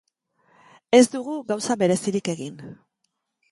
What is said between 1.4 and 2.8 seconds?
gauza berezirik egin.